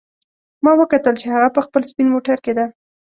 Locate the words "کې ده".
2.45-2.65